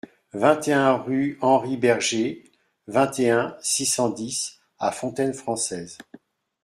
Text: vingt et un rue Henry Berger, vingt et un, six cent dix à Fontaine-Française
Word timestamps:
vingt 0.33 0.67
et 0.67 0.73
un 0.73 0.95
rue 0.97 1.37
Henry 1.41 1.77
Berger, 1.77 2.43
vingt 2.87 3.19
et 3.19 3.29
un, 3.29 3.55
six 3.61 3.85
cent 3.85 4.09
dix 4.09 4.59
à 4.79 4.89
Fontaine-Française 4.91 5.99